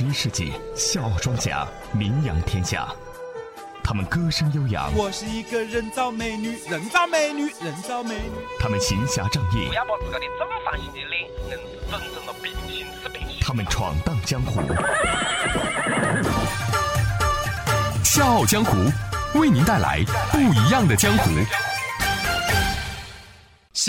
[0.00, 1.62] 十一世纪，笑傲庄稼
[1.92, 2.88] 名扬天下。
[3.84, 8.30] 他们歌声悠扬，我是一个人造美女，人造美女，人造美女。
[8.58, 13.40] 他们行侠仗义不，要把自个的正方形的脸硬是整成了平行四平行。
[13.42, 14.62] 他们闯荡江湖。
[18.02, 18.74] 笑傲江湖，
[19.38, 21.30] 为您带来不一样的江湖。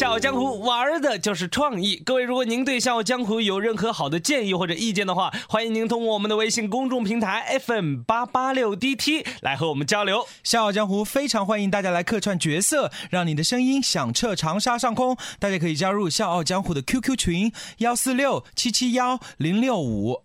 [0.00, 1.96] 笑傲江湖玩的就是创意。
[1.96, 10.26] 各位，如果您对笑傲江湖有任何好的建议或者意见的话，欢迎您通过我们的微信公众平台 FM 八八六 DT 来和我们交流。
[10.42, 15.18] 笑傲江湖非常欢迎大家来客串角色，让你的声音响彻长沙上空。
[15.38, 20.22] 大家可以加入笑傲江湖的 QQ 群幺四六七七幺零六五。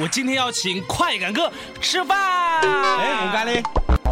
[0.00, 2.16] 我今天要请快感哥吃饭。
[2.62, 3.62] 哎，我干嘞，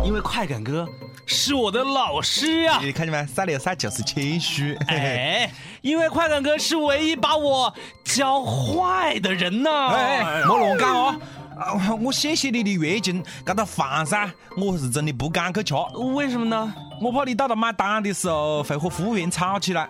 [0.04, 0.86] 因为快感哥
[1.24, 2.80] 是我的老师啊。
[2.82, 3.24] 你看见没？
[3.32, 4.76] 三六三就是谦虚。
[4.88, 5.50] 哎，
[5.82, 9.70] 因为快感哥是唯一把我教坏的人呢。
[9.88, 11.20] 哎，莫乱讲哦。
[11.56, 15.74] 啊我谢谢你的月经告到饭噻，我是真的不敢去吃，
[16.14, 16.74] 为什么呢？
[17.00, 19.88] 我怕你到了买单的时候会和服务员吵起来。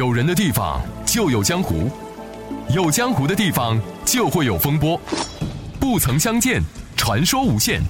[0.00, 1.90] 有人的地方就有江湖，
[2.74, 4.98] 有江湖的地方就会有风波。
[5.78, 6.62] 不曾相见，
[6.96, 7.82] 传说无限。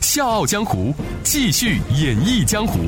[0.00, 2.78] 笑傲江湖，继续演绎江湖。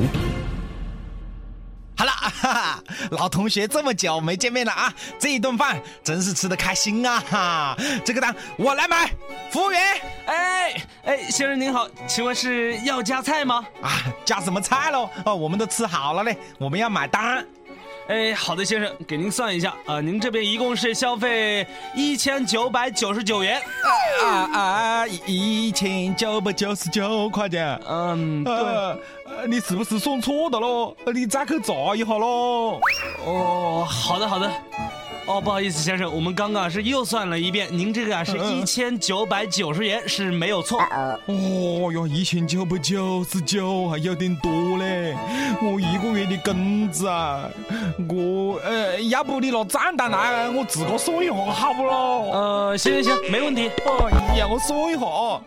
[1.95, 4.91] 好了，哈哈，老同学这么久没见面了啊！
[5.19, 7.23] 这一顿饭真是吃的开心啊！
[7.29, 9.11] 哈，这个单我来买。
[9.51, 9.79] 服务员
[10.25, 10.73] 哎
[11.03, 13.63] 哎，先生您好，请问是要加菜吗？
[13.83, 15.07] 啊，加什么菜喽？
[15.23, 17.45] 哦，我们都吃好了嘞，我们要买单。
[18.07, 23.59] 哎，好的，先生，给您算一下啊，您这边一共是消费一千九百九十九元。
[24.23, 27.79] 啊啊，一千九百九十九块钱。
[27.87, 28.53] 嗯，对。
[28.53, 30.95] 呃，呃你是不是算错的喽？
[31.13, 32.79] 你再去查一下喽。
[33.25, 34.51] 哦，好的好的。
[35.27, 40.79] 哦，不好意思，先生，我们刚刚啊是又算了一遍，您这个啊是嗯一千九百九十元是没有错。
[41.25, 45.15] 哦哟，一千九百九十九还有点多嘞，
[45.63, 47.49] 我一个月的工资啊，
[48.07, 52.31] 我呃，要不你拿账单来，我自个算一下好不咯？
[52.31, 53.69] 呃，行行行，没问题。
[53.85, 55.41] 哦，让我算一下哦，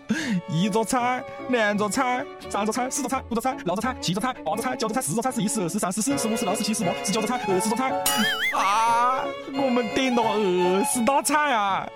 [0.50, 7.90] 一桌菜，两桌菜，三桌菜，四桌菜，五桌菜，六桌菜，七桌菜，八桌菜，九桌菜，十桌菜，十一，十二，十三，十四，十五，十六，十七，十八，十九桌菜，二十桌菜。
[8.56, 9.22] 啊，
[9.54, 11.88] 我们点了二十道菜啊，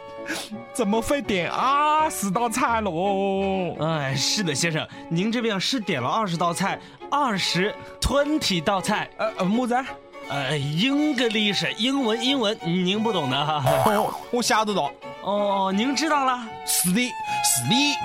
[0.72, 3.75] 怎么会点二十道菜喽？
[3.81, 6.78] 哎，是的，先生，您这边是点了二十道菜，
[7.10, 9.84] 二十 twenty 道菜，呃呃，么子啊？
[10.28, 13.62] 呃，English 英文英文，您不懂的哈。
[13.87, 14.91] 哦，我晓得了，
[15.22, 16.39] 哦，您知道了。
[16.65, 17.00] 是的，
[17.44, 17.99] 是的，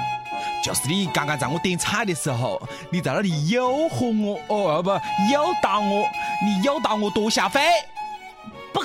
[0.63, 4.89] 就是你刚刚在我点菜的时候，你在那里诱惑我，哦不，
[5.31, 6.07] 诱导我，
[6.43, 7.61] 你诱导我多消费。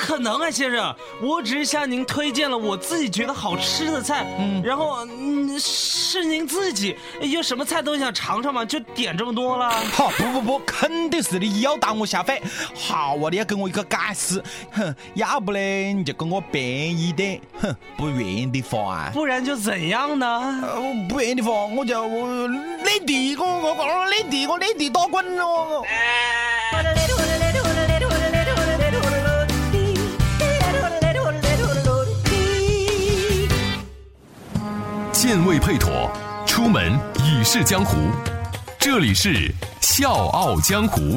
[0.02, 9.70] 不可能啊，先生，我只是向您推荐了我自己觉得好吃的菜，嗯，然后嗯是您自己有什么菜都想尝尝嘛，就点这么多了。
[9.92, 12.36] 好，不不不，肯定是你要打我下饭。
[12.74, 14.42] 好啊，你要给我一个解释，
[14.72, 15.58] 哼，要不呢
[15.92, 20.26] 你就跟我便宜点，哼，不愿意的话啊，不然就怎样呢？
[20.62, 25.86] 呃，不愿意的话我就我领地，我我我领地，我内地打滚咯。
[35.22, 36.10] 剑未配妥，
[36.44, 38.10] 出门已是江湖。
[38.76, 41.16] 这里是笑傲江湖。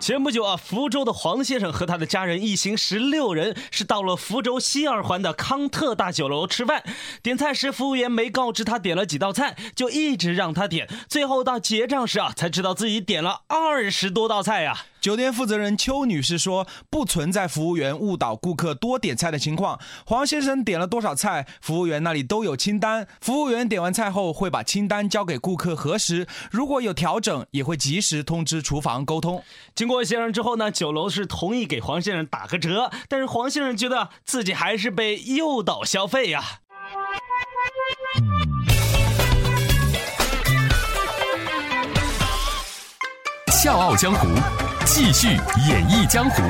[0.00, 6.82] 前不久啊，福州的黄先生和他的家人一行十六人是到了福州西二环的康特大酒楼吃饭。
[7.22, 10.88] 点菜时，服务员没告知他点了几道菜，就一直让他点。
[11.08, 14.76] 最后到结账时啊，才知道自己点了二十多道菜呀、
[15.06, 19.78] 酒店负责人邱女士说，不存在服务员误导顾客多点菜的情况。
[20.04, 23.06] 黄先生点了多少菜，服务员那里都有清单。
[23.20, 29.44] 服务员点完菜后会把清单交给顾客核实，如果有调整，也会及时通知厨房沟通。
[29.76, 36.42] 经过协商之后呢，酒楼是同意给黄先生打个折，但是黄先生觉得自己还是被诱导消费呀、
[43.56, 44.28] 笑傲江湖，
[44.84, 45.28] 继续
[45.66, 46.42] 演绎江湖。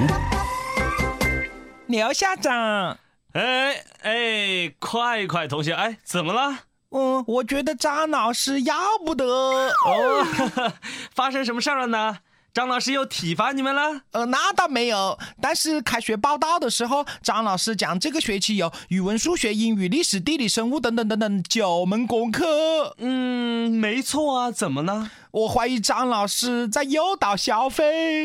[1.86, 2.98] 刘校长，
[3.32, 6.58] 哎哎，快快，同学，哎，怎么了？
[6.90, 8.74] 嗯，我觉得张老师要
[9.04, 9.24] 不得。
[9.24, 10.26] 哦，
[11.14, 12.18] 发生什么事儿了呢？
[12.56, 14.00] 张老师又体罚你们了？
[14.12, 22.94] 呃，那倒没有，但是开学报道的时候，张老师讲这个学期有语文、数学、英语、历史、地理、生物等等等等九门功课。
[22.96, 25.10] 嗯，没错啊，怎么了？
[25.32, 28.24] 我怀疑张老师在诱导消费。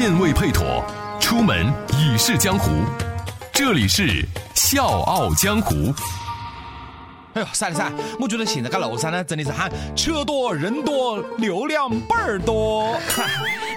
[0.00, 0.82] 剑未配妥，
[1.20, 2.70] 出门已是江湖。
[3.52, 4.24] 这里是
[4.54, 5.92] 笑傲江湖。
[7.34, 12.96] 哎呦，赛了赛，我觉得现在这路上呢，真的是喊车多人多，流量倍儿多。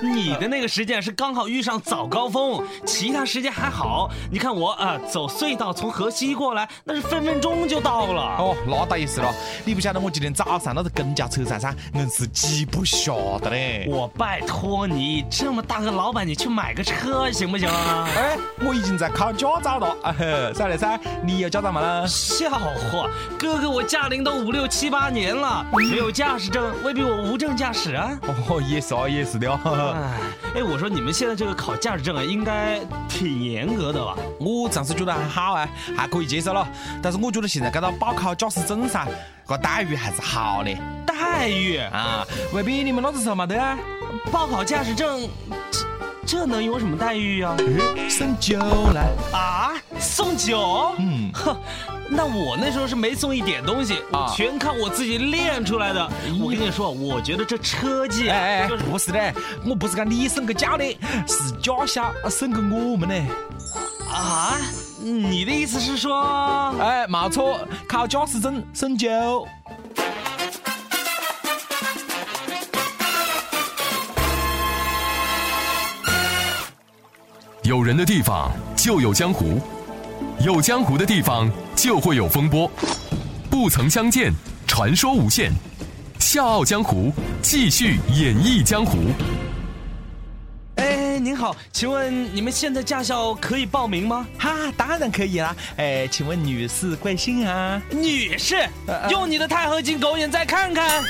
[0.03, 4.09] 你的那个时间是刚好遇上早高峰，其他时间还好。
[4.29, 8.21] 你看我啊，走隧道从河西过来，那是分分钟就到了。
[8.37, 9.33] 哦，那倒也是了。
[9.63, 13.87] 你不晓得我今天早上那个公交车站上，硬是挤不下的嘞。
[13.89, 18.09] 我拜托你，这么大个老板，你去买个车行不行啊？
[18.17, 19.95] 哎，我已经在考驾照了。
[20.03, 22.07] 哎嘿，赛了赛，你有驾照吗呢？
[22.07, 23.09] 笑话，
[23.43, 28.17] 哥哥，我驾龄都五六七八年了，没有驾驶证，未必我无证驾驶啊。
[28.47, 29.93] 哦，也是哦，也是的哦。
[29.93, 32.79] 哎，哎，我说你们现在这个考驾驶证啊，应该
[33.09, 34.15] 挺严格的吧？
[34.39, 35.67] 我暂时觉得还好啊，
[35.97, 36.65] 还可以接受了。
[37.01, 39.05] 但是我觉得现在这个报考驾驶证噻，
[39.45, 40.73] 这待遇还是好的
[41.05, 42.25] 待遇，啊。
[42.53, 43.77] 未必你们那个时候没得啊？
[44.31, 45.27] 报考驾驶证，
[46.25, 47.55] 这这能有什么待遇啊？
[48.09, 48.57] 送酒
[48.93, 49.07] 来。
[49.31, 50.93] 啊，送酒？
[50.97, 51.55] 嗯，哼，
[52.09, 56.05] 那我那时候是没送一点东西，我啊全靠我自己练出来的。
[56.41, 59.33] 我跟你说，我觉得这车技啊，哎哎就是，不是的，
[59.65, 60.83] 我不是讲你送给驾的，
[61.27, 63.15] 是驾校送给我们的。
[64.11, 64.57] 啊，
[65.01, 66.75] 你的意思是说？
[66.79, 69.47] 哎，没错，考驾驶证送酒。
[77.63, 79.57] 有人的地方就有江湖，
[80.45, 82.69] 有江湖的地方就会有风波。
[83.49, 84.33] 不曾相见，
[84.67, 85.49] 传说无限。
[86.19, 88.97] 笑傲江湖，继续演绎江湖。
[91.23, 94.27] 哎，您好，请问你们现在驾校可以报名吗？
[94.37, 95.55] 哈，当然可以啦。
[95.77, 97.81] 哎，请问女士贵姓啊？
[97.91, 101.01] 女士呃，用你的钛合金狗眼再看看。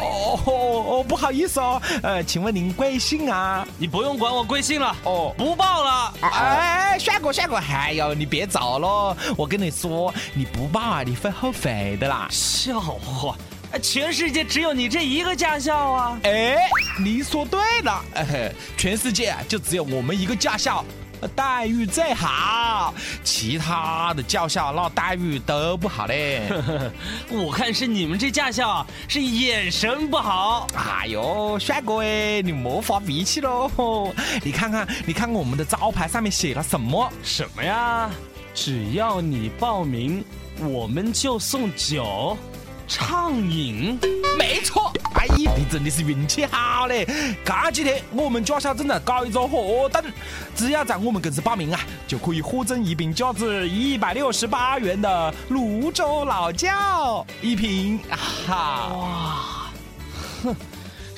[0.00, 3.64] 哦哦，不好意思哦，呃，请问您贵姓啊？
[3.78, 5.32] 你不用管我贵姓了，哦。
[5.38, 6.12] 不报了。
[6.22, 9.16] 哎，帅哥帅哥，哎呦，你别找了！
[9.36, 12.26] 我跟你说，你不报啊，你会后悔的啦。
[12.32, 16.20] 笑话，哎，全世界只有你这一个驾校啊！
[16.24, 16.56] 哎，
[17.02, 18.04] 你说对了，
[18.76, 20.84] 全世界啊就只有我们一个驾校，
[21.20, 22.92] 呃待遇最好，
[23.24, 26.42] 其他的驾校那待遇都不好嘞。
[27.30, 30.66] 我看是你们这驾校啊是眼神不好。
[30.74, 34.12] 哎呦，帅哥哎，你莫发脾气喽！
[34.44, 37.10] 你看看，你看看我们的招牌上面写了什么？
[37.22, 38.10] 什么呀？
[38.54, 40.22] 只要你报名，
[40.60, 42.36] 我们就送酒，
[42.92, 43.98] 畅饮。
[44.36, 47.06] 没错，哎，你真的是运气好嘞！
[47.44, 50.02] 这几天我们驾校正在搞一个活动，
[50.54, 57.98] 只要在我们公司报名啊，就可以获赠一瓶价值一百六十八元的泸州老窖一瓶，
[58.46, 58.88] 哈。
[58.92, 59.70] 哇，
[60.42, 60.56] 哼，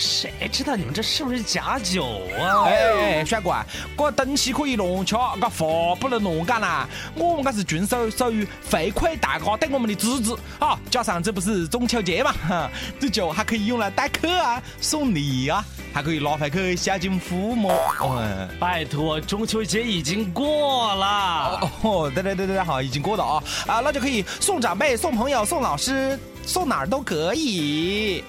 [0.05, 2.05] 谁知道你们这是不是假酒
[2.39, 2.65] 啊？
[2.67, 3.65] 哎，哎，帅哥啊，
[3.97, 6.87] 这东西可以乱吃，这话不能乱讲啦。
[7.15, 10.79] 我们这是遵守属于回馈大家对我们的支持啊！
[10.91, 12.71] 加上这不是中秋节嘛，哈，
[13.01, 17.71] 这酒还可以用来待客啊、送礼啊，还可以拿回去孝敬父母。
[18.01, 21.61] 哦，拜托，中秋节已经过了。
[21.83, 28.23] 哦，对对对对，好，已经过了啊啊，那就可以送长辈、送朋友、送老师，送哪儿都可以。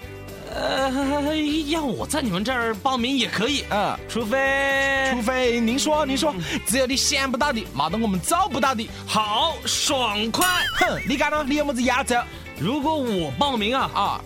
[0.56, 1.36] 呃，
[1.68, 3.98] 要我在你们这儿报名也可以，嗯。
[4.08, 6.34] 除非除非您说，您说，
[6.66, 8.90] 只有你想不到的，没得我们做不到的。
[9.06, 10.48] 好爽快。
[10.80, 11.46] 哼，你讲呢？
[11.48, 12.16] 你有么子要求
[12.58, 14.22] 如果我报名啊，啊？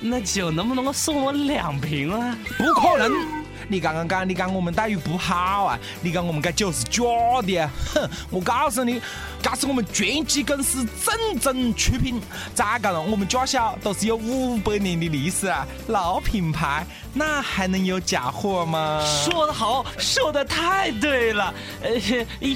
[0.00, 2.36] 那酒能不能够送我两瓶啊？
[2.58, 3.39] 不可能！
[3.68, 5.78] 你刚刚讲，你讲我们待遇不好啊？
[6.02, 7.02] 你讲我们这就是假
[7.42, 7.70] 的啊？
[7.94, 8.10] 哼！
[8.30, 9.00] 我告诉你，
[9.42, 12.20] 这是我们拳击公司正宗出品。
[12.54, 19.04] 再讲了，我们驾校都是有五百年的历史啊，老品牌，那还能有假货吗？
[19.24, 21.54] 说得好，说的太对了。
[21.82, 21.90] 呃，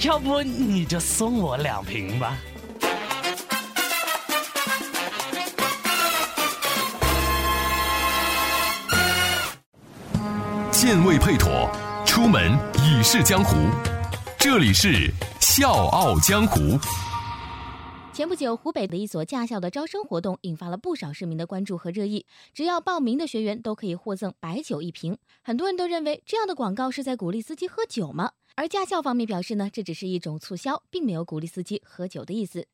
[0.02, 2.37] 要不你就送我两瓶吧。
[10.87, 11.71] 剑未配妥，
[12.05, 13.57] 出门已是江湖。
[14.38, 15.11] 这里是
[15.41, 16.79] 笑傲江湖。
[18.12, 22.26] 前不久，湖北的一所驾校的招生活动引发了不少市民的关注和热议。
[22.53, 25.17] 只要报名的学员都可以获赠白酒一瓶。
[25.43, 28.33] 很多人都认为这样的广告是在鼓励司机喝酒吗？
[28.55, 32.67] 而驾校方面表示呢，这只是一种促销，并没有鼓励司机喝酒的意思。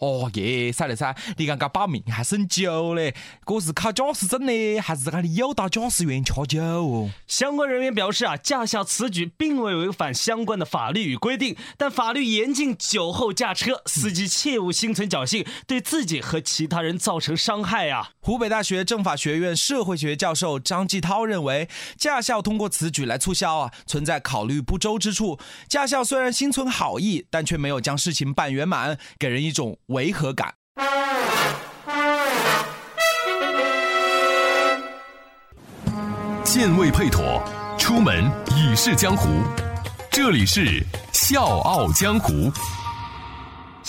[0.00, 1.14] 哦耶，噻嘞噻！
[1.36, 3.14] 你刚刚报名还剩酒嘞，
[3.46, 7.10] 这是考驾驶证呢，还是这个诱导驾驶员吃酒哦？
[7.26, 18.08] 相关人员表示啊，驾校此举并未违反相关的法律与规定，但法律严禁酒后驾车，司机切勿心存侥幸，对自己和其他人造成伤害呀。
[18.20, 25.38] 湖北大学政法学院社会学教授张继涛认为，驾校通过此举来促销啊，存在考虑不周之处。
[25.68, 29.76] 驾校虽然心存好意，但却没有将事情办圆满，给人一种。
[29.90, 30.54] 违和感。
[36.44, 37.42] 剑未配妥，
[37.76, 39.28] 出门已是江湖。
[40.10, 40.80] 这里是
[41.12, 42.52] 笑傲江湖。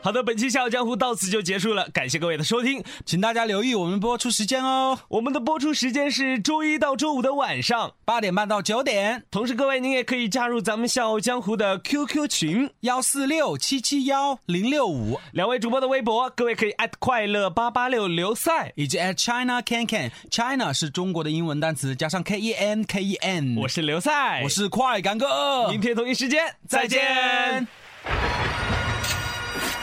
[0.00, 5.00] 好的，本期《笑傲江湖》到此就结束了，感谢各位的收听，请大家留意我们播出时间哦。
[5.08, 9.24] 我们的播出时间是周一到周五的晚上八点半到九点。
[9.30, 23.56] 同时，各位您也可以加入咱们《笑傲江湖》的 QQ 群幺四六七七幺零六五，两位主播的微博，各位可以快乐八八六刘赛以及 @China Can Can，China 是中国的英文单词，加上 K E N K E N。
[23.56, 27.66] 我是刘赛，我是快感哥，明天同一时间再见。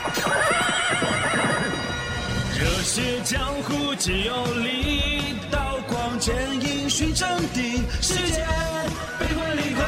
[2.58, 7.82] 热血江湖皆有力，刀光剑影寻真谛。
[8.02, 8.48] 世间
[9.20, 9.84] 悲欢离合，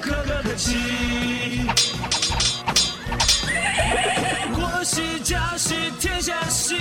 [0.00, 0.76] 可歌可泣。
[4.54, 6.76] 国喜家喜天下喜，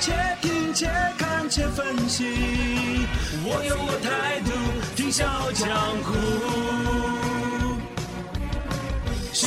[0.00, 3.06] 且听且看且分析。
[3.44, 4.50] 我有我态度，
[4.94, 5.66] 听笑傲江
[6.02, 7.23] 湖。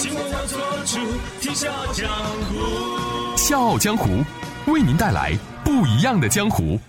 [0.08, 1.00] 新闻要做主，
[1.42, 2.08] 天下江
[2.48, 3.36] 湖。
[3.36, 4.24] 笑傲江湖，
[4.72, 6.80] 为您带来不一样的江湖。